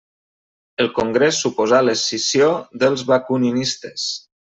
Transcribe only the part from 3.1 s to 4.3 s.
bakuninistes.